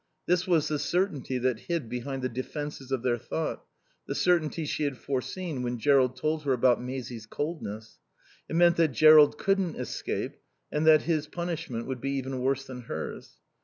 This 0.25 0.47
was 0.47 0.67
the 0.67 0.79
certainty 0.79 1.37
that 1.37 1.59
hid 1.69 1.87
behind 1.87 2.23
the 2.23 2.27
defences 2.27 2.91
of 2.91 3.03
their 3.03 3.19
thought, 3.19 3.63
the 4.07 4.15
certainty 4.15 4.65
she 4.65 4.81
had 4.83 4.97
foreseen 4.97 5.61
when 5.61 5.77
Jerrold 5.77 6.15
told 6.15 6.41
her 6.43 6.53
about 6.53 6.81
Maisie's 6.81 7.27
coldness. 7.27 7.99
It 8.49 8.55
meant 8.55 8.77
that 8.77 8.93
Jerrold 8.93 9.37
couldn't 9.37 9.75
escape, 9.79 10.37
and 10.71 10.87
that 10.87 11.03
his 11.03 11.27
punishment 11.27 11.85
would 11.85 12.01
be 12.01 12.13
even 12.13 12.41
worse 12.41 12.65
than 12.65 12.81
hers. 12.81 13.35